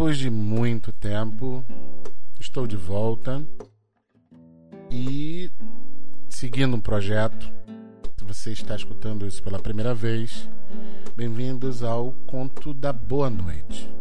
Depois 0.00 0.16
de 0.16 0.30
muito 0.30 0.94
tempo, 0.94 1.62
estou 2.40 2.66
de 2.66 2.74
volta 2.74 3.44
e 4.90 5.50
seguindo 6.26 6.74
um 6.74 6.80
projeto. 6.80 7.52
Se 8.16 8.24
você 8.24 8.52
está 8.52 8.74
escutando 8.74 9.26
isso 9.26 9.42
pela 9.42 9.58
primeira 9.58 9.94
vez, 9.94 10.48
bem-vindos 11.14 11.82
ao 11.82 12.12
Conto 12.26 12.72
da 12.72 12.94
Boa 12.94 13.28
Noite. 13.28 13.92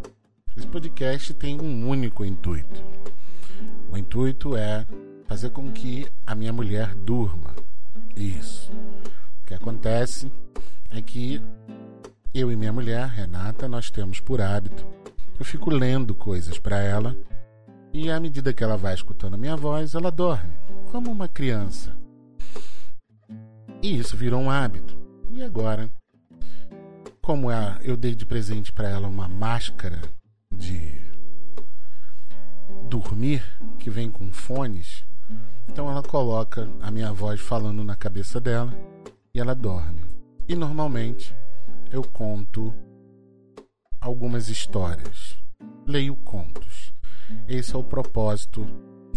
Esse 0.56 0.68
podcast 0.68 1.34
tem 1.34 1.60
um 1.60 1.90
único 1.90 2.24
intuito. 2.24 2.82
O 3.92 3.98
intuito 3.98 4.56
é 4.56 4.86
fazer 5.28 5.50
com 5.50 5.70
que 5.70 6.08
a 6.26 6.34
minha 6.34 6.54
mulher 6.54 6.96
durma. 6.96 7.54
Isso. 8.16 8.72
O 9.42 9.46
que 9.46 9.54
acontece 9.54 10.32
é 10.92 11.02
que 11.02 11.42
eu 12.34 12.50
e 12.50 12.56
minha 12.56 12.72
mulher, 12.72 13.06
Renata, 13.06 13.68
nós 13.68 13.92
temos 13.92 14.22
por 14.22 14.40
hábito. 14.40 14.99
Eu 15.40 15.46
fico 15.46 15.70
lendo 15.70 16.14
coisas 16.14 16.60
para 16.60 16.80
ela 16.80 17.16
e 17.94 18.12
à 18.12 18.20
medida 18.20 18.54
que 18.54 18.64
ela 18.64 18.76
vai 18.76 18.94
escutando 18.94 19.36
a 19.36 19.38
minha 19.38 19.56
voz, 19.56 19.96
ela 19.96 20.12
dorme, 20.12 20.54
como 20.92 21.10
uma 21.10 21.30
criança. 21.30 21.96
E 23.82 23.98
isso 23.98 24.18
virou 24.18 24.42
um 24.42 24.52
hábito. 24.52 24.98
E 25.32 25.42
agora, 25.42 25.90
como 27.22 27.48
eu 27.82 27.96
dei 27.96 28.14
de 28.14 28.26
presente 28.26 28.74
para 28.74 28.90
ela 28.90 29.08
uma 29.08 29.28
máscara 29.28 30.02
de 30.54 31.00
dormir 32.90 33.42
que 33.78 33.90
vem 33.90 34.12
com 34.12 34.32
fones, 34.34 35.06
então 35.70 35.90
ela 35.90 36.04
coloca 36.04 36.68
a 36.82 36.92
minha 36.92 37.14
voz 37.14 37.40
falando 37.40 37.84
na 37.84 37.96
cabeça 37.96 38.42
dela 38.42 38.74
e 39.34 39.40
ela 39.40 39.56
dorme. 39.56 40.02
E 40.50 40.56
normalmente 40.56 41.34
eu 41.92 42.04
conto 42.04 42.74
algumas 44.20 44.50
histórias. 44.50 45.38
Leio 45.88 46.14
contos. 46.14 46.94
Esse 47.48 47.74
é 47.74 47.78
o 47.78 47.84
propósito 47.84 48.66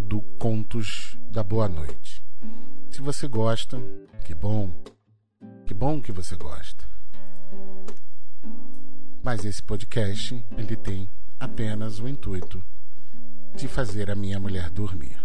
do 0.00 0.20
Contos 0.38 1.18
da 1.28 1.42
Boa 1.42 1.68
Noite. 1.68 2.22
Se 2.88 3.00
você 3.00 3.26
gosta, 3.26 3.82
que 4.24 4.32
bom. 4.32 4.70
Que 5.66 5.74
bom 5.74 6.00
que 6.00 6.12
você 6.12 6.36
gosta. 6.36 6.84
Mas 9.24 9.44
esse 9.44 9.60
podcast, 9.60 10.40
ele 10.56 10.76
tem 10.76 11.08
apenas 11.40 11.98
o 11.98 12.06
intuito 12.06 12.62
de 13.56 13.66
fazer 13.66 14.08
a 14.08 14.14
minha 14.14 14.38
mulher 14.38 14.70
dormir. 14.70 15.20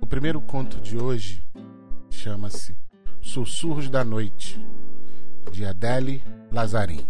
O 0.00 0.06
primeiro 0.08 0.40
conto 0.40 0.80
de 0.80 0.98
hoje 0.98 1.40
chama-se 2.10 2.76
Sussurros 3.34 3.90
da 3.90 4.04
Noite, 4.04 4.64
de 5.50 5.64
Adele 5.64 6.22
Lazarim. 6.52 7.04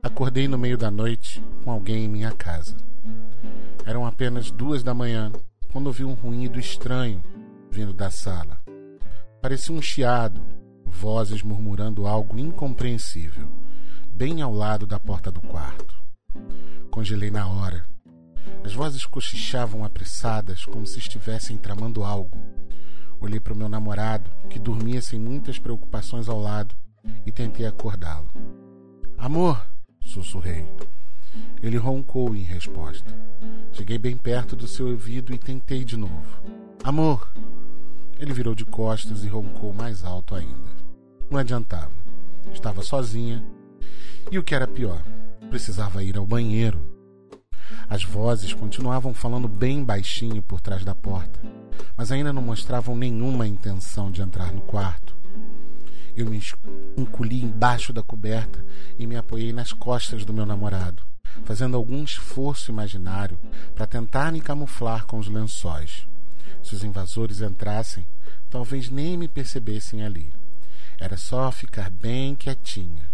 Acordei 0.00 0.46
no 0.46 0.56
meio 0.56 0.78
da 0.78 0.88
noite 0.88 1.42
com 1.64 1.72
alguém 1.72 2.04
em 2.04 2.08
minha 2.08 2.30
casa. 2.30 2.76
Eram 3.84 4.06
apenas 4.06 4.52
duas 4.52 4.84
da 4.84 4.94
manhã 4.94 5.32
quando 5.72 5.88
ouvi 5.88 6.04
um 6.04 6.12
ruído 6.12 6.60
estranho 6.60 7.24
vindo 7.72 7.92
da 7.92 8.08
sala. 8.08 8.60
Parecia 9.42 9.74
um 9.74 9.82
chiado, 9.82 10.40
vozes 10.86 11.42
murmurando 11.42 12.06
algo 12.06 12.38
incompreensível, 12.38 13.48
bem 14.12 14.42
ao 14.42 14.54
lado 14.54 14.86
da 14.86 15.00
porta 15.00 15.28
do 15.32 15.40
quarto. 15.40 15.92
Congelei 16.88 17.32
na 17.32 17.48
hora 17.48 17.84
as 18.62 18.72
vozes 18.72 19.06
cochichavam 19.06 19.84
apressadas, 19.84 20.64
como 20.64 20.86
se 20.86 21.00
estivessem 21.00 21.58
tramando 21.58 22.04
algo. 22.04 22.38
Olhei 23.20 23.40
para 23.40 23.52
o 23.52 23.56
meu 23.56 23.68
namorado, 23.68 24.30
que 24.48 24.58
dormia 24.58 25.00
sem 25.00 25.18
muitas 25.18 25.58
preocupações 25.58 26.28
ao 26.28 26.40
lado, 26.40 26.74
e 27.24 27.32
tentei 27.32 27.66
acordá-lo. 27.66 28.28
Amor! 29.16 29.64
sussurrei. 30.04 30.66
Ele 31.62 31.76
roncou 31.76 32.34
em 32.36 32.42
resposta. 32.42 33.12
Cheguei 33.72 33.98
bem 33.98 34.16
perto 34.16 34.54
do 34.54 34.68
seu 34.68 34.88
ouvido 34.88 35.32
e 35.32 35.38
tentei 35.38 35.84
de 35.84 35.96
novo. 35.96 36.42
Amor! 36.82 37.32
Ele 38.18 38.32
virou 38.32 38.54
de 38.54 38.64
costas 38.64 39.24
e 39.24 39.28
roncou 39.28 39.72
mais 39.72 40.04
alto 40.04 40.34
ainda. 40.34 40.70
Não 41.30 41.38
adiantava. 41.38 41.90
Estava 42.52 42.82
sozinha. 42.82 43.44
E 44.30 44.38
o 44.38 44.42
que 44.42 44.54
era 44.54 44.66
pior, 44.66 45.02
precisava 45.50 46.04
ir 46.04 46.16
ao 46.16 46.26
banheiro. 46.26 46.93
As 47.88 48.02
vozes 48.02 48.52
continuavam 48.52 49.12
falando 49.12 49.46
bem 49.46 49.84
baixinho 49.84 50.42
por 50.42 50.60
trás 50.60 50.84
da 50.84 50.94
porta, 50.94 51.38
mas 51.96 52.10
ainda 52.10 52.32
não 52.32 52.42
mostravam 52.42 52.96
nenhuma 52.96 53.46
intenção 53.46 54.10
de 54.10 54.22
entrar 54.22 54.52
no 54.52 54.62
quarto. 54.62 55.14
Eu 56.16 56.30
me 56.30 56.40
encolhi 56.96 57.42
embaixo 57.42 57.92
da 57.92 58.02
coberta 58.02 58.64
e 58.98 59.06
me 59.06 59.16
apoiei 59.16 59.52
nas 59.52 59.72
costas 59.72 60.24
do 60.24 60.32
meu 60.32 60.46
namorado, 60.46 61.02
fazendo 61.44 61.76
algum 61.76 62.04
esforço 62.04 62.70
imaginário 62.70 63.38
para 63.74 63.86
tentar 63.86 64.32
me 64.32 64.40
camuflar 64.40 65.06
com 65.06 65.18
os 65.18 65.28
lençóis. 65.28 66.06
Se 66.62 66.74
os 66.74 66.84
invasores 66.84 67.40
entrassem, 67.40 68.06
talvez 68.48 68.88
nem 68.88 69.16
me 69.16 69.28
percebessem 69.28 70.02
ali. 70.02 70.32
Era 70.98 71.16
só 71.16 71.50
ficar 71.50 71.90
bem 71.90 72.36
quietinha. 72.36 73.10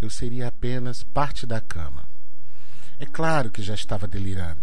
Eu 0.00 0.10
seria 0.10 0.48
apenas 0.48 1.04
parte 1.04 1.46
da 1.46 1.60
cama. 1.60 2.09
É 3.00 3.06
claro 3.06 3.50
que 3.50 3.62
já 3.62 3.72
estava 3.72 4.06
delirando. 4.06 4.60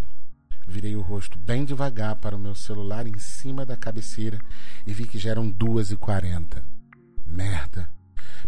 Virei 0.64 0.94
o 0.94 1.00
rosto 1.00 1.36
bem 1.36 1.64
devagar 1.64 2.14
para 2.14 2.36
o 2.36 2.38
meu 2.38 2.54
celular 2.54 3.04
em 3.04 3.18
cima 3.18 3.66
da 3.66 3.76
cabeceira 3.76 4.38
e 4.86 4.92
vi 4.92 5.08
que 5.08 5.18
já 5.18 5.30
eram 5.30 5.50
duas 5.50 5.90
e 5.90 5.96
quarenta. 5.96 6.64
Merda. 7.26 7.90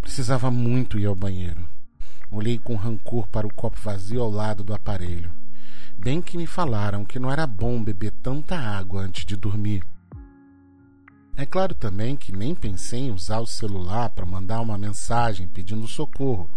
Precisava 0.01 0.49
muito 0.49 0.97
ir 0.97 1.07
ao 1.07 1.17
banheiro. 1.17 1.69
Olhei 2.31 2.57
com 2.57 2.77
rancor 2.77 3.27
para 3.27 3.49
o 3.49 3.53
copo 3.53 3.81
vazio 3.83 4.23
ao 4.23 4.31
lado 4.31 4.63
do 4.63 4.73
aparelho. 4.73 5.33
Bem 5.99 6.23
que 6.23 6.37
me 6.37 6.47
falaram 6.47 7.05
que 7.05 7.19
não 7.19 7.29
era 7.29 7.45
bom 7.45 7.83
beber 7.83 8.13
tanta 8.23 8.57
água 8.57 9.03
antes 9.03 9.25
de 9.25 9.35
dormir. 9.35 9.83
É 11.37 11.45
claro 11.45 11.75
também 11.75 12.17
que 12.17 12.31
nem 12.31 12.55
pensei 12.55 13.01
em 13.01 13.11
usar 13.11 13.41
o 13.41 13.47
celular 13.47 14.11
para 14.11 14.25
mandar 14.25 14.61
uma 14.61 14.79
mensagem 14.79 15.49
pedindo 15.49 15.89
socorro, 15.89 16.49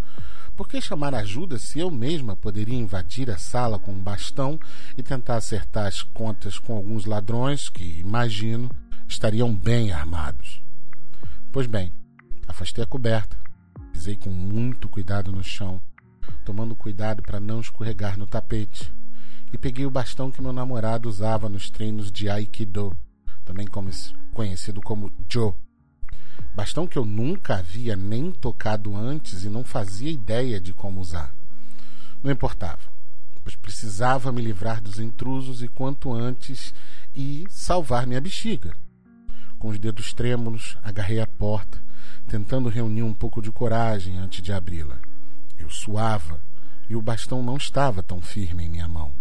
por 0.56 0.68
que 0.68 0.80
chamar 0.80 1.16
ajuda 1.16 1.58
se 1.58 1.80
eu 1.80 1.90
mesma 1.90 2.36
poderia 2.36 2.78
invadir 2.78 3.30
a 3.31 3.38
sala 3.38 3.80
com 3.80 3.91
um 3.91 4.02
bastão 4.02 4.59
e 4.97 5.02
tentar 5.02 5.38
acertar 5.38 5.88
as 5.88 6.02
contas 6.02 6.59
com 6.59 6.75
alguns 6.75 7.06
ladrões 7.06 7.69
que, 7.69 8.00
imagino, 8.00 8.69
estariam 9.08 9.53
bem 9.53 9.92
armados? 9.92 10.62
Pois 11.52 11.66
bem, 11.66 11.92
afastei 12.47 12.84
a 12.84 12.88
coberta, 12.88 13.36
pisei 13.92 14.16
com 14.16 14.30
muito 14.30 14.88
cuidado 14.88 15.31
no 15.31 15.44
chão, 15.44 15.81
tomando 16.46 16.75
cuidado 16.75 17.24
para 17.24 17.40
não 17.40 17.59
escorregar 17.59 18.18
no 18.18 18.28
tapete, 18.28 18.92
e 19.52 19.58
peguei 19.58 19.86
o 19.86 19.92
bastão 19.92 20.31
que 20.31 20.42
meu 20.42 20.53
namorado 20.53 21.09
usava 21.09 21.50
nos 21.50 21.69
treinos 21.69 22.12
de 22.12 22.30
Aikido, 22.30 22.96
também 23.44 23.68
conhecido 24.34 24.81
como 24.81 25.12
Jo 25.28 25.56
Bastão 26.56 26.88
que 26.88 26.97
eu 26.97 27.06
nunca 27.06 27.58
havia 27.58 27.96
nem 27.96 28.31
tocado 28.31 28.96
antes 28.96 29.44
e 29.44 29.50
não 29.50 29.64
fazia 29.64 30.12
ideia 30.12 30.59
de 30.59 30.72
como 30.72 31.02
usar. 31.02 31.34
Não 32.22 32.31
importava, 32.31 32.80
pois 33.44 33.56
precisava 33.56 34.31
me 34.31 34.41
livrar 34.41 34.80
dos 34.80 35.00
intrusos 35.00 35.63
e 35.63 35.68
quanto 35.68 36.13
antes 36.13 36.74
e 37.16 37.46
salvar 37.50 38.06
minha 38.06 38.22
bexiga. 38.22 38.75
Com 39.58 39.69
os 39.69 39.80
dedos 39.80 40.13
trêmulos, 40.13 40.78
agarrei 40.84 41.19
a 41.19 41.28
porta, 41.28 41.81
tentando 42.27 42.69
reunir 42.69 43.04
um 43.04 43.13
pouco 43.13 43.42
de 43.42 43.51
coragem 43.51 44.18
antes 44.18 44.42
de 44.42 44.54
abri-la. 44.54 45.00
Eu 45.57 45.69
suava 45.69 46.39
e 46.88 46.95
o 46.95 47.01
bastão 47.01 47.42
não 47.42 47.57
estava 47.57 48.04
tão 48.04 48.22
firme 48.22 48.66
em 48.66 48.69
minha 48.69 48.88
mão. 48.88 49.12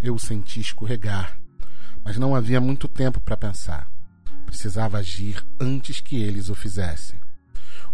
Eu 0.00 0.14
o 0.14 0.18
senti 0.18 0.60
escorregar, 0.60 1.36
mas 2.04 2.16
não 2.16 2.34
havia 2.34 2.60
muito 2.60 2.86
tempo 2.86 3.20
para 3.20 3.36
pensar. 3.36 3.91
Precisava 4.52 4.98
agir 4.98 5.42
antes 5.58 6.02
que 6.02 6.22
eles 6.22 6.50
o 6.50 6.54
fizessem. 6.54 7.18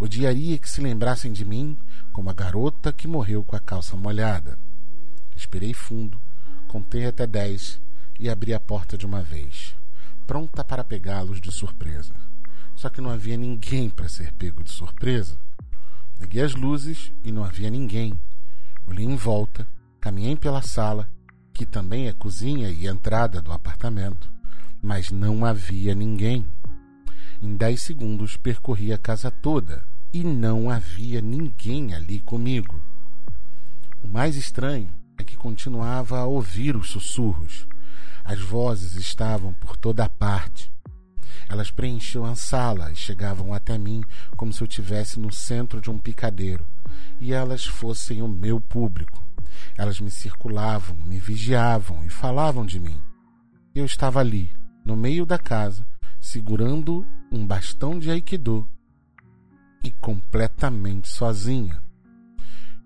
Odiaria 0.01 0.59
que 0.59 0.69
se 0.69 0.81
lembrassem 0.81 1.33
de 1.33 1.45
mim 1.45 1.79
como 2.13 2.31
a 2.31 2.35
garota 2.35 2.93
que 2.93 3.07
morreu 3.07 3.45
com 3.45 3.55
a 3.55 3.61
calça 3.61 3.97
molhada. 3.97 4.59
Esperei 5.37 5.73
fundo, 5.73 6.21
contei 6.67 7.07
até 7.07 7.29
dez 7.29 7.81
e 8.19 8.29
abri 8.29 8.53
a 8.53 8.59
porta 8.59 8.99
de 8.99 9.07
uma 9.07 9.23
vez, 9.23 9.77
pronta 10.27 10.65
para 10.65 10.83
pegá-los 10.83 11.41
de 11.41 11.53
surpresa. 11.53 12.13
Só 12.75 12.91
que 12.91 13.01
não 13.01 13.11
havia 13.11 13.37
ninguém 13.37 13.89
para 13.89 14.09
ser 14.09 14.33
pego 14.33 14.65
de 14.65 14.73
surpresa. 14.73 15.39
Liguei 16.21 16.43
as 16.43 16.57
luzes 16.57 17.13
e 17.23 17.31
não 17.31 17.45
havia 17.45 17.71
ninguém. 17.71 18.19
Olhei 18.85 19.07
em 19.07 19.17
volta, 19.17 19.65
caminhei 20.01 20.35
pela 20.35 20.61
sala, 20.61 21.09
que 21.55 21.65
também 21.65 22.09
é 22.09 22.13
cozinha 22.13 22.69
e 22.69 22.89
entrada 22.89 23.41
do 23.41 23.53
apartamento, 23.53 24.29
mas 24.83 25.11
não 25.11 25.45
havia 25.45 25.95
ninguém. 25.95 26.47
Em 27.43 27.57
dez 27.57 27.83
segundos 27.83 28.37
percorri 28.37 28.93
a 28.93 28.99
casa 28.99 29.31
toda 29.31 29.85
e 30.13 30.25
não 30.25 30.71
havia 30.71 31.21
ninguém 31.21 31.95
ali 31.95 32.21
comigo. 32.21 32.81
O 34.03 34.09
mais 34.09 34.37
estranho 34.37 34.91
é 35.19 35.25
que 35.25 35.37
continuava 35.37 36.19
a 36.19 36.27
ouvir 36.27 36.77
os 36.77 36.89
sussurros. 36.89 37.67
As 38.25 38.41
vozes 38.41 38.95
estavam 38.95 39.53
por 39.55 39.77
toda 39.77 40.05
a 40.05 40.09
parte. 40.09 40.71
Elas 41.49 41.71
preenchiam 41.71 42.25
a 42.25 42.35
sala 42.35 42.93
e 42.93 42.97
chegavam 42.97 43.55
até 43.55 43.79
mim 43.79 44.03
como 44.37 44.53
se 44.53 44.63
eu 44.63 44.67
estivesse 44.67 45.19
no 45.19 45.33
centro 45.33 45.81
de 45.81 45.91
um 45.91 45.99
picadeiro 45.99 46.65
e 47.21 47.33
elas 47.33 47.65
fossem 47.65 48.23
o 48.23 48.29
meu 48.29 48.61
público. 48.61 49.23
Elas 49.77 50.01
me 50.01 50.11
circulavam, 50.11 50.97
me 50.97 51.19
vigiavam 51.19 52.05
e 52.05 52.09
falavam 52.09 52.65
de 52.65 52.79
mim. 52.79 53.01
Eu 53.75 53.85
estava 53.85 54.21
ali, 54.21 54.53
no 54.89 54.97
meio 54.97 55.27
da 55.27 55.39
casa, 55.39 55.87
segurando 56.19 57.07
um 57.31 57.47
bastão 57.47 57.99
de 57.99 58.11
aikido 58.11 58.67
e 59.85 59.91
completamente 59.91 61.11
sozinha. 61.11 61.79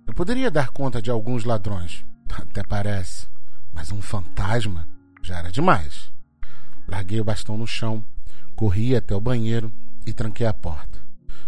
Eu 0.05 0.13
poderia 0.13 0.51
dar 0.51 0.71
conta 0.71 1.01
de 1.01 1.13
alguns 1.13 1.45
ladrões, 1.45 2.05
até 2.29 2.65
parece, 2.65 3.29
mas 3.73 3.93
um 3.93 4.03
fantasma 4.03 4.89
já 5.23 5.39
era 5.39 5.53
demais. 5.53 6.11
Larguei 6.89 7.21
o 7.21 7.25
bastão 7.25 7.57
no 7.57 7.69
chão, 7.69 8.05
corri 8.57 8.97
até 8.97 9.15
o 9.15 9.21
banheiro 9.21 9.71
e 10.05 10.13
tranquei 10.13 10.49
a 10.49 10.53
porta. 10.53 10.99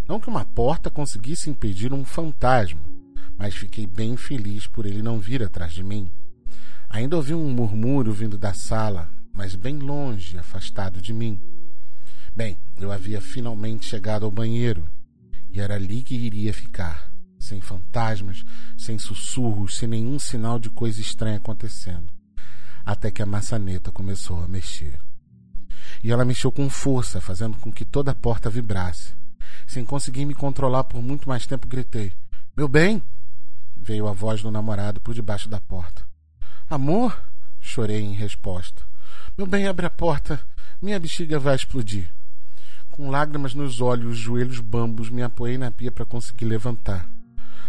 Não 0.07 0.21
que 0.21 0.29
uma 0.29 0.45
porta 0.45 0.89
conseguisse 0.89 1.51
impedir 1.51 1.93
um 1.93 2.05
fantasma, 2.05 2.81
mas 3.37 3.57
fiquei 3.57 3.89
bem 3.89 4.17
feliz 4.17 4.69
por 4.69 4.87
ele 4.87 5.03
não 5.03 5.19
vir 5.19 5.43
atrás 5.43 5.73
de 5.73 5.83
mim. 5.83 6.09
Ainda 6.89 7.17
ouvi 7.17 7.35
um 7.35 7.51
murmúrio 7.51 8.13
vindo 8.13 8.39
da 8.39 8.55
sala, 8.55 9.11
mas 9.35 9.55
bem 9.55 9.79
longe, 9.79 10.39
afastado 10.39 11.03
de 11.03 11.13
mim. 11.13 11.41
Bem, 12.35 12.57
eu 12.79 12.91
havia 12.91 13.21
finalmente 13.21 13.87
chegado 13.87 14.25
ao 14.25 14.31
banheiro 14.31 14.89
e 15.51 15.61
era 15.61 15.75
ali 15.75 16.03
que 16.03 16.15
iria 16.15 16.55
ficar, 16.55 17.11
sem 17.39 17.61
fantasmas, 17.61 18.45
sem 18.77 18.99
sussurros, 18.99 19.77
sem 19.77 19.89
nenhum 19.89 20.19
sinal 20.19 20.59
de 20.59 20.71
coisa 20.71 21.01
estranha 21.01 21.37
acontecendo, 21.37 22.13
até 22.85 23.11
que 23.11 23.23
a 23.23 23.27
maçaneta 23.27 23.93
começou 23.93 24.43
a 24.43 24.49
mexer. 24.49 24.99
E 26.03 26.11
ela 26.11 26.25
mexeu 26.25 26.51
com 26.51 26.71
força, 26.71 27.21
fazendo 27.21 27.57
com 27.59 27.73
que 27.73 27.85
toda 27.85 28.13
a 28.13 28.15
porta 28.15 28.49
vibrasse. 28.49 29.15
Sem 29.67 29.85
conseguir 29.85 30.25
me 30.25 30.35
controlar 30.35 30.85
por 30.85 31.03
muito 31.03 31.29
mais 31.29 31.47
tempo, 31.47 31.67
gritei: 31.67 32.13
Meu 32.57 32.69
bem! 32.69 33.03
Veio 33.77 34.09
a 34.09 34.13
voz 34.13 34.43
do 34.43 34.51
namorado 34.51 35.01
por 35.01 35.15
debaixo 35.15 35.49
da 35.49 35.61
porta. 35.61 36.03
Amor? 36.69 37.23
Chorei 37.61 38.01
em 38.01 38.15
resposta. 38.15 38.83
Meu 39.37 39.49
bem, 39.49 39.67
abre 39.67 39.85
a 39.85 39.91
porta. 39.91 40.41
Minha 40.81 41.01
bexiga 41.01 41.41
vai 41.41 41.57
explodir. 41.57 42.09
Com 42.93 43.11
lágrimas 43.11 43.53
nos 43.53 43.81
olhos, 43.81 44.13
os 44.13 44.19
joelhos 44.19 44.61
bambos, 44.61 45.11
me 45.11 45.25
apoiei 45.25 45.59
na 45.59 45.73
pia 45.73 45.91
para 45.91 46.05
conseguir 46.05 46.45
levantar. 46.45 47.05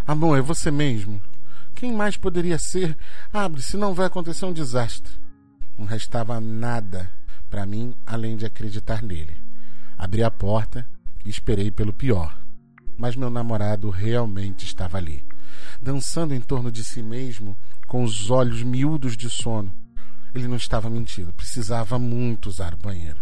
Amor, 0.05 0.37
é 0.37 0.41
você 0.41 0.69
mesmo. 0.69 1.19
Quem 1.73 1.91
mais 1.91 2.17
poderia 2.17 2.59
ser? 2.59 2.95
Abre, 3.33 3.63
senão 3.63 3.95
vai 3.95 4.05
acontecer 4.05 4.45
um 4.45 4.53
desastre. 4.53 5.11
Não 5.75 5.87
restava 5.87 6.39
nada 6.39 7.09
para 7.49 7.65
mim 7.65 7.95
além 8.05 8.37
de 8.37 8.45
acreditar 8.45 9.01
nele. 9.01 9.35
Abri 9.97 10.23
a 10.23 10.29
porta 10.29 10.87
e 11.25 11.31
esperei 11.31 11.71
pelo 11.71 11.91
pior. 11.91 12.37
Mas 12.95 13.15
meu 13.15 13.31
namorado 13.31 13.89
realmente 13.89 14.65
estava 14.65 14.99
ali, 14.99 15.25
dançando 15.81 16.35
em 16.35 16.39
torno 16.39 16.71
de 16.71 16.83
si 16.83 17.01
mesmo, 17.01 17.57
com 17.87 18.03
os 18.03 18.29
olhos 18.29 18.61
miúdos 18.61 19.17
de 19.17 19.31
sono. 19.31 19.73
Ele 20.35 20.49
não 20.49 20.57
estava 20.57 20.89
mentindo, 20.89 21.31
precisava 21.31 21.97
muito 21.97 22.47
usar 22.47 22.73
o 22.73 22.77
banheiro. 22.77 23.21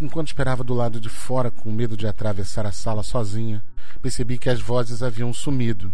Enquanto 0.00 0.28
esperava 0.28 0.64
do 0.64 0.72
lado 0.72 0.98
de 0.98 1.10
fora, 1.10 1.50
com 1.50 1.70
medo 1.70 1.94
de 1.94 2.06
atravessar 2.06 2.64
a 2.64 2.72
sala 2.72 3.02
sozinha, 3.02 3.62
percebi 4.00 4.38
que 4.38 4.48
as 4.48 4.58
vozes 4.58 5.02
haviam 5.02 5.32
sumido. 5.34 5.92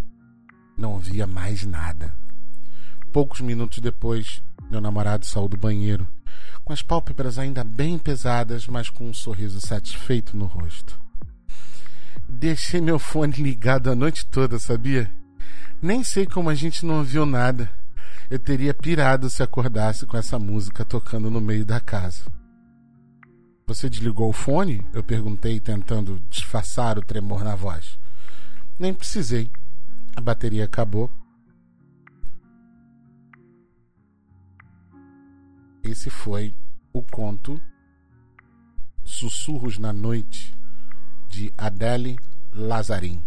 Não 0.77 0.97
havia 0.97 1.27
mais 1.27 1.65
nada. 1.65 2.15
Poucos 3.13 3.41
minutos 3.41 3.81
depois, 3.81 4.41
meu 4.71 4.81
namorado 4.81 5.27
saiu 5.27 5.49
do 5.49 5.57
banheiro, 5.57 6.07
com 6.65 6.73
as 6.73 6.83
pálpebras 6.83 7.37
ainda 7.37 7.65
bem 7.65 7.99
pesadas, 7.99 8.69
mas 8.69 8.89
com 8.89 9.11
um 9.11 9.15
sorriso 9.15 9.61
satisfeito 9.61 10.37
no 10.37 10.47
rosto. 10.47 10.99
Deixei 12.29 12.81
meu 12.81 13.01
fone 13.01 13.33
ligado 13.33 13.91
a 13.91 13.95
noite 13.97 14.25
toda, 14.27 14.59
sabia? 14.61 15.11
Nem 15.83 16.05
sei 16.05 16.27
como 16.27 16.49
a 16.49 16.55
gente 16.55 16.87
não 16.87 16.99
ouviu 16.99 17.27
nada. 17.27 17.69
Eu 18.31 18.39
teria 18.39 18.75
pirado 18.75 19.31
se 19.31 19.43
acordasse 19.43 20.05
com 20.05 20.17
essa 20.17 20.39
música 20.39 20.85
tocando 20.85 21.31
no 21.31 21.41
meio 21.41 21.65
da 21.65 21.81
casa. 21.81 22.25
Você 23.67 23.89
desligou 23.89 24.29
o 24.29 24.35
fone? 24.35 24.87
Eu 24.93 25.03
perguntei, 25.03 25.59
tentando 25.59 26.21
disfarçar 26.29 26.99
o 26.99 27.03
tremor 27.03 27.43
na 27.43 27.55
voz. 27.55 27.99
Nem 28.79 28.93
precisei. 28.93 29.51
A 30.15 30.21
bateria 30.21 30.67
acabou. 30.67 31.11
Esse 35.83 36.11
foi 36.11 36.55
o 36.93 37.03
conto 37.03 37.59
Sussurros 39.05 39.79
na 39.79 39.93
Noite 39.93 40.55
de 41.29 41.53
Adele 41.57 42.19
Lazarin. 42.53 43.23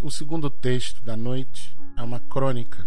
O 0.00 0.10
segundo 0.10 0.48
texto 0.48 1.02
da 1.04 1.16
noite 1.16 1.76
é 1.96 2.02
uma 2.02 2.18
crônica 2.18 2.86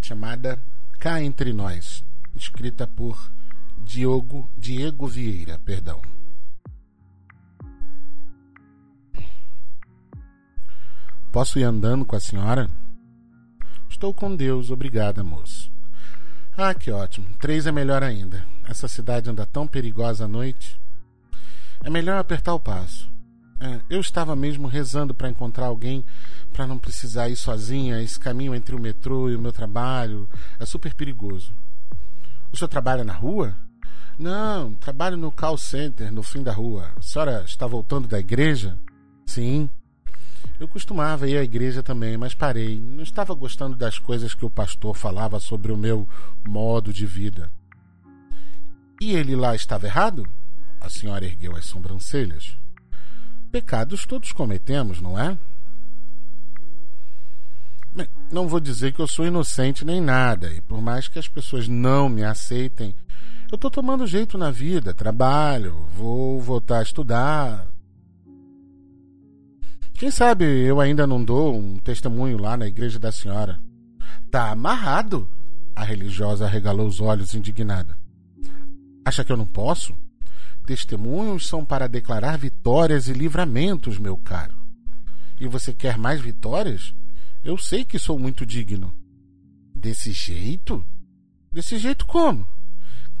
chamada 0.00 0.60
Cá 0.98 1.20
Entre 1.20 1.52
Nós, 1.52 2.04
escrita 2.36 2.86
por 2.86 3.30
Diogo, 3.78 4.48
Diego 4.56 5.06
Vieira, 5.08 5.58
perdão. 5.58 6.00
Posso 11.32 11.58
ir 11.58 11.64
andando 11.64 12.04
com 12.04 12.14
a 12.14 12.20
senhora? 12.20 12.70
Estou 13.88 14.14
com 14.14 14.36
Deus, 14.36 14.70
obrigada, 14.70 15.24
moço. 15.24 15.70
Ah, 16.56 16.72
que 16.74 16.90
ótimo. 16.90 17.28
Três 17.40 17.66
é 17.66 17.72
melhor 17.72 18.02
ainda. 18.02 18.46
Essa 18.64 18.88
cidade 18.88 19.28
anda 19.28 19.44
tão 19.44 19.66
perigosa 19.66 20.24
à 20.24 20.28
noite. 20.28 20.78
É 21.82 21.90
melhor 21.90 22.18
apertar 22.18 22.54
o 22.54 22.60
passo. 22.60 23.15
É, 23.58 23.80
eu 23.88 24.00
estava 24.00 24.36
mesmo 24.36 24.68
rezando 24.68 25.14
para 25.14 25.30
encontrar 25.30 25.66
alguém 25.66 26.04
para 26.52 26.66
não 26.66 26.78
precisar 26.78 27.28
ir 27.28 27.36
sozinha. 27.36 28.02
Esse 28.02 28.18
caminho 28.18 28.54
entre 28.54 28.74
o 28.74 28.80
metrô 28.80 29.30
e 29.30 29.36
o 29.36 29.40
meu 29.40 29.52
trabalho 29.52 30.28
é 30.58 30.66
super 30.66 30.94
perigoso. 30.94 31.52
O 32.52 32.56
senhor 32.56 32.68
trabalha 32.68 33.04
na 33.04 33.12
rua? 33.12 33.56
Não, 34.18 34.72
trabalho 34.74 35.16
no 35.16 35.30
call 35.30 35.58
center, 35.58 36.10
no 36.12 36.22
fim 36.22 36.42
da 36.42 36.52
rua. 36.52 36.90
A 36.96 37.02
senhora 37.02 37.44
está 37.44 37.66
voltando 37.66 38.08
da 38.08 38.18
igreja? 38.18 38.78
Sim. 39.26 39.68
Eu 40.58 40.66
costumava 40.66 41.28
ir 41.28 41.36
à 41.36 41.42
igreja 41.42 41.82
também, 41.82 42.16
mas 42.16 42.34
parei. 42.34 42.80
Não 42.80 43.02
estava 43.02 43.34
gostando 43.34 43.76
das 43.76 43.98
coisas 43.98 44.32
que 44.32 44.44
o 44.44 44.50
pastor 44.50 44.96
falava 44.96 45.38
sobre 45.38 45.70
o 45.70 45.76
meu 45.76 46.08
modo 46.46 46.92
de 46.92 47.04
vida. 47.04 47.50
E 49.00 49.12
ele 49.12 49.36
lá 49.36 49.54
estava 49.54 49.86
errado? 49.86 50.26
A 50.80 50.88
senhora 50.88 51.26
ergueu 51.26 51.54
as 51.54 51.66
sobrancelhas. 51.66 52.56
Pecados 53.56 54.04
todos 54.04 54.32
cometemos, 54.32 55.00
não 55.00 55.18
é? 55.18 55.38
Não 58.30 58.46
vou 58.46 58.60
dizer 58.60 58.92
que 58.92 59.00
eu 59.00 59.08
sou 59.08 59.24
inocente 59.24 59.82
nem 59.82 59.98
nada, 59.98 60.52
e 60.52 60.60
por 60.60 60.82
mais 60.82 61.08
que 61.08 61.18
as 61.18 61.26
pessoas 61.26 61.66
não 61.66 62.06
me 62.06 62.22
aceitem, 62.22 62.94
eu 63.50 63.54
estou 63.54 63.70
tomando 63.70 64.06
jeito 64.06 64.36
na 64.36 64.50
vida, 64.50 64.92
trabalho, 64.92 65.88
vou 65.96 66.38
voltar 66.38 66.80
a 66.80 66.82
estudar. 66.82 67.66
Quem 69.94 70.10
sabe 70.10 70.44
eu 70.44 70.78
ainda 70.78 71.06
não 71.06 71.24
dou 71.24 71.56
um 71.56 71.78
testemunho 71.78 72.36
lá 72.36 72.58
na 72.58 72.66
igreja 72.66 72.98
da 72.98 73.10
senhora. 73.10 73.58
Tá 74.30 74.50
amarrado. 74.50 75.30
A 75.74 75.82
religiosa 75.82 76.46
regalou 76.46 76.86
os 76.86 77.00
olhos 77.00 77.32
indignada. 77.32 77.96
Acha 79.02 79.24
que 79.24 79.32
eu 79.32 79.36
não 79.38 79.46
posso? 79.46 79.96
Testemunhos 80.66 81.46
são 81.46 81.64
para 81.64 81.86
declarar 81.88 82.36
vitórias 82.36 83.06
e 83.06 83.12
livramentos, 83.12 83.98
meu 83.98 84.16
caro. 84.16 84.56
E 85.38 85.46
você 85.46 85.72
quer 85.72 85.96
mais 85.96 86.20
vitórias? 86.20 86.92
Eu 87.44 87.56
sei 87.56 87.84
que 87.84 88.00
sou 88.00 88.18
muito 88.18 88.44
digno. 88.44 88.92
Desse 89.72 90.10
jeito? 90.10 90.84
Desse 91.52 91.78
jeito 91.78 92.04
como? 92.04 92.44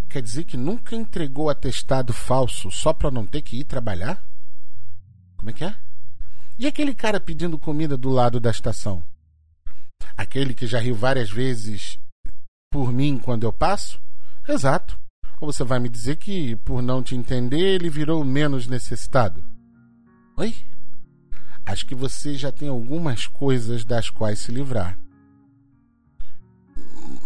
Quer 0.08 0.22
dizer 0.22 0.42
que 0.42 0.56
nunca 0.56 0.96
entregou 0.96 1.48
atestado 1.48 2.12
falso 2.12 2.68
só 2.72 2.92
para 2.92 3.12
não 3.12 3.24
ter 3.24 3.42
que 3.42 3.60
ir 3.60 3.64
trabalhar? 3.64 4.20
Como 5.36 5.50
é 5.50 5.52
que 5.52 5.64
é? 5.64 5.76
E 6.58 6.66
aquele 6.66 6.94
cara 6.94 7.20
pedindo 7.20 7.58
comida 7.58 7.96
do 7.96 8.10
lado 8.10 8.40
da 8.40 8.50
estação? 8.50 9.04
Aquele 10.16 10.52
que 10.52 10.66
já 10.66 10.80
riu 10.80 10.96
várias 10.96 11.30
vezes 11.30 11.96
por 12.72 12.92
mim 12.92 13.18
quando 13.18 13.44
eu 13.44 13.52
passo? 13.52 14.00
Exato. 14.48 14.98
Ou 15.40 15.52
você 15.52 15.64
vai 15.64 15.78
me 15.78 15.88
dizer 15.88 16.16
que, 16.16 16.56
por 16.56 16.82
não 16.82 17.02
te 17.02 17.14
entender, 17.14 17.60
ele 17.60 17.90
virou 17.90 18.24
menos 18.24 18.66
necessitado? 18.66 19.44
Oi? 20.36 20.54
Acho 21.64 21.84
que 21.84 21.94
você 21.94 22.34
já 22.34 22.52
tem 22.52 22.68
algumas 22.68 23.26
coisas 23.26 23.84
das 23.84 24.08
quais 24.08 24.38
se 24.38 24.52
livrar. 24.52 24.98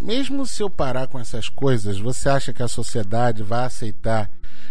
mesmo 0.01 0.47
se 0.47 0.63
eu 0.63 0.71
parar 0.71 1.09
com 1.09 1.19
essas 1.19 1.49
coisas, 1.49 1.99
você 1.99 2.29
acha 2.29 2.53
que 2.53 2.63
a 2.63 2.69
sociedade 2.69 3.43
vai 3.43 3.65
aceitar 3.65 4.31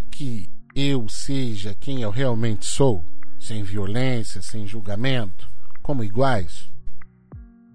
que 0.09 0.49
eu 0.75 1.07
seja 1.07 1.75
quem 1.75 2.01
eu 2.01 2.09
realmente 2.09 2.65
sou, 2.65 3.03
sem 3.39 3.63
violência, 3.63 4.41
sem 4.41 4.65
julgamento, 4.65 5.49
como 5.81 6.03
iguais? 6.03 6.69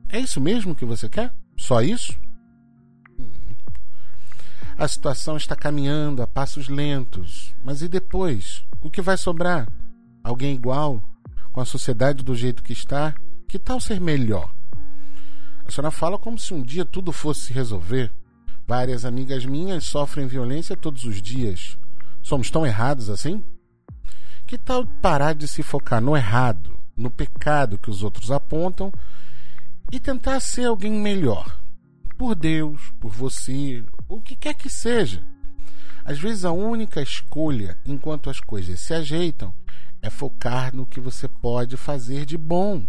É 0.08 0.20
isso 0.20 0.40
mesmo 0.40 0.74
que 0.74 0.84
você 0.84 1.08
quer? 1.08 1.32
Só 1.56 1.80
isso? 1.80 2.18
A 4.76 4.88
situação 4.88 5.36
está 5.36 5.54
caminhando 5.54 6.20
a 6.20 6.26
passos 6.26 6.68
lentos, 6.68 7.54
mas 7.64 7.80
e 7.80 7.86
depois? 7.86 8.64
O 8.82 8.90
que 8.90 9.00
vai 9.00 9.16
sobrar? 9.16 9.68
Alguém 10.22 10.52
igual? 10.52 11.00
Com 11.52 11.60
a 11.60 11.64
sociedade 11.64 12.24
do 12.24 12.34
jeito 12.34 12.62
que 12.62 12.72
está? 12.72 13.14
Que 13.46 13.56
tal 13.56 13.78
ser 13.78 14.00
melhor? 14.00 14.52
A 15.64 15.70
senhora 15.70 15.92
fala 15.92 16.18
como 16.18 16.36
se 16.36 16.52
um 16.52 16.60
dia 16.60 16.84
tudo 16.84 17.12
fosse 17.12 17.42
se 17.42 17.52
resolver. 17.52 18.10
Várias 18.66 19.04
amigas 19.04 19.46
minhas 19.46 19.84
sofrem 19.84 20.26
violência 20.26 20.76
todos 20.76 21.04
os 21.04 21.22
dias. 21.22 21.78
Somos 22.20 22.50
tão 22.50 22.66
errados 22.66 23.08
assim? 23.08 23.44
Que 24.44 24.58
tal 24.58 24.84
parar 25.00 25.36
de 25.36 25.46
se 25.46 25.62
focar 25.62 26.00
no 26.00 26.16
errado, 26.16 26.80
no 26.96 27.12
pecado 27.12 27.78
que 27.78 27.90
os 27.90 28.02
outros 28.02 28.32
apontam 28.32 28.92
e 29.92 30.00
tentar 30.00 30.40
ser 30.40 30.64
alguém 30.64 30.92
melhor? 30.92 31.63
Por 32.16 32.34
Deus, 32.34 32.92
por 33.00 33.10
você, 33.10 33.84
o 34.08 34.20
que 34.20 34.36
quer 34.36 34.54
que 34.54 34.70
seja. 34.70 35.22
Às 36.04 36.18
vezes 36.18 36.44
a 36.44 36.52
única 36.52 37.02
escolha, 37.02 37.78
enquanto 37.84 38.30
as 38.30 38.38
coisas 38.38 38.78
se 38.78 38.94
ajeitam, 38.94 39.54
é 40.00 40.10
focar 40.10 40.74
no 40.74 40.86
que 40.86 41.00
você 41.00 41.26
pode 41.26 41.76
fazer 41.76 42.26
de 42.26 42.36
bom. 42.36 42.86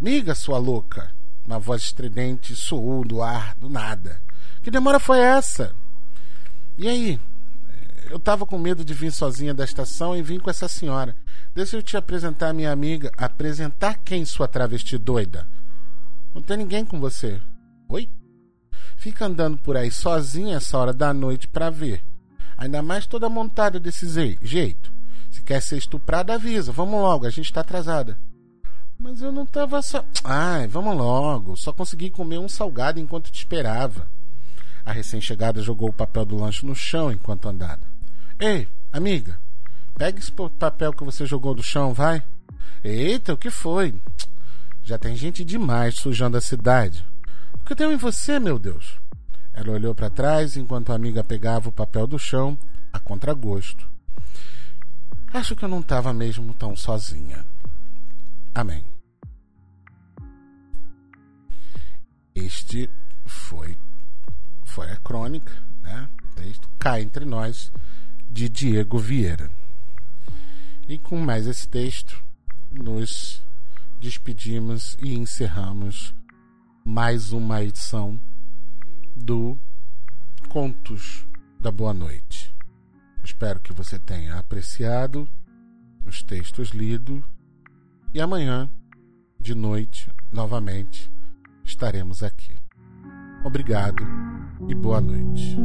Miga, 0.00 0.34
sua 0.34 0.58
louca! 0.58 1.12
Uma 1.44 1.58
voz 1.58 1.82
estridente 1.82 2.56
soou 2.56 3.04
do 3.04 3.20
ar, 3.20 3.54
do 3.56 3.68
nada. 3.68 4.22
Que 4.62 4.70
demora 4.70 4.98
foi 4.98 5.18
essa? 5.18 5.74
E 6.78 6.88
aí? 6.88 7.20
Eu 8.10 8.18
tava 8.18 8.46
com 8.46 8.58
medo 8.58 8.84
de 8.84 8.94
vir 8.94 9.12
sozinha 9.12 9.52
da 9.52 9.64
estação 9.64 10.16
e 10.16 10.22
vim 10.22 10.38
com 10.38 10.48
essa 10.48 10.68
senhora. 10.68 11.16
Deixa 11.54 11.76
eu 11.76 11.82
te 11.82 11.96
apresentar 11.96 12.52
minha 12.54 12.72
amiga. 12.72 13.10
Apresentar 13.16 13.98
quem, 14.04 14.24
sua 14.24 14.48
travesti 14.48 14.96
doida? 14.96 15.46
Não 16.34 16.42
tem 16.42 16.56
ninguém 16.56 16.84
com 16.84 16.98
você. 16.98 17.40
Oi? 17.88 18.10
Fica 18.96 19.26
andando 19.26 19.56
por 19.58 19.76
aí 19.76 19.90
sozinha 19.90 20.56
essa 20.56 20.76
hora 20.76 20.92
da 20.92 21.14
noite 21.14 21.46
pra 21.46 21.70
ver. 21.70 22.02
Ainda 22.56 22.82
mais 22.82 23.06
toda 23.06 23.28
montada 23.28 23.78
desse 23.78 24.08
jeito. 24.42 24.92
Se 25.30 25.42
quer 25.42 25.60
ser 25.60 25.76
estuprada, 25.76 26.34
avisa. 26.34 26.72
Vamos 26.72 27.00
logo, 27.00 27.26
a 27.26 27.30
gente 27.30 27.52
tá 27.52 27.60
atrasada. 27.60 28.18
Mas 28.98 29.20
eu 29.20 29.32
não 29.32 29.44
tava 29.44 29.82
só. 29.82 30.04
Ai, 30.22 30.66
vamos 30.66 30.96
logo. 30.96 31.56
Só 31.56 31.72
consegui 31.72 32.10
comer 32.10 32.38
um 32.38 32.48
salgado 32.48 33.00
enquanto 33.00 33.30
te 33.30 33.38
esperava. 33.38 34.08
A 34.84 34.92
recém-chegada 34.92 35.62
jogou 35.62 35.88
o 35.88 35.92
papel 35.92 36.24
do 36.24 36.36
lanche 36.36 36.66
no 36.66 36.74
chão 36.74 37.10
enquanto 37.10 37.48
andava. 37.48 37.82
Ei, 38.38 38.68
amiga, 38.92 39.38
pega 39.96 40.18
esse 40.18 40.32
papel 40.32 40.92
que 40.92 41.04
você 41.04 41.26
jogou 41.26 41.54
do 41.54 41.62
chão, 41.62 41.94
vai. 41.94 42.22
Eita, 42.82 43.32
o 43.32 43.36
que 43.36 43.50
foi? 43.50 43.94
Já 44.84 44.98
tem 44.98 45.16
gente 45.16 45.42
demais 45.42 45.94
sujando 45.94 46.36
a 46.36 46.42
cidade. 46.42 47.06
O 47.54 47.64
que 47.64 47.74
deu 47.74 47.90
em 47.90 47.96
você, 47.96 48.38
meu 48.38 48.58
Deus? 48.58 49.00
Ela 49.54 49.72
olhou 49.72 49.94
para 49.94 50.10
trás 50.10 50.58
enquanto 50.58 50.92
a 50.92 50.94
amiga 50.94 51.24
pegava 51.24 51.70
o 51.70 51.72
papel 51.72 52.06
do 52.06 52.18
chão, 52.18 52.58
a 52.92 53.00
contragosto. 53.00 53.88
Acho 55.32 55.56
que 55.56 55.64
eu 55.64 55.68
não 55.70 55.80
estava 55.80 56.12
mesmo 56.12 56.52
tão 56.52 56.76
sozinha. 56.76 57.46
Amém. 58.54 58.84
Este 62.34 62.90
foi 63.24 63.78
foi 64.64 64.90
a 64.90 64.96
crônica, 64.96 65.52
né? 65.82 66.08
O 66.24 66.34
texto 66.34 66.68
Cá 66.78 67.00
entre 67.00 67.24
nós 67.24 67.72
de 68.28 68.50
Diego 68.50 68.98
Vieira. 68.98 69.50
E 70.86 70.98
com 70.98 71.18
mais 71.18 71.46
esse 71.46 71.66
texto 71.66 72.22
nos 72.70 73.42
despedimos 74.04 74.98
e 75.02 75.14
encerramos 75.14 76.14
mais 76.84 77.32
uma 77.32 77.62
edição 77.62 78.20
do 79.16 79.56
Contos 80.50 81.26
da 81.58 81.72
Boa 81.72 81.94
Noite. 81.94 82.54
Espero 83.24 83.58
que 83.60 83.72
você 83.72 83.98
tenha 83.98 84.38
apreciado 84.38 85.26
os 86.04 86.22
textos 86.22 86.68
lidos 86.68 87.24
e 88.12 88.20
amanhã, 88.20 88.68
de 89.40 89.54
noite, 89.54 90.12
novamente, 90.30 91.10
estaremos 91.64 92.22
aqui. 92.22 92.54
Obrigado 93.42 94.04
e 94.68 94.74
boa 94.74 95.00
noite. 95.00 95.56